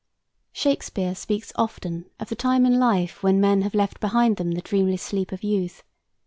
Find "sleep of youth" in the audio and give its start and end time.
5.03-5.83